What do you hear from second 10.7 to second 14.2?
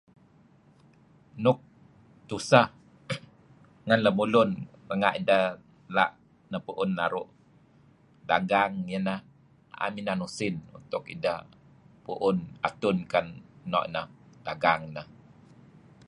nuk ideh maun atun kedeh noh iyeh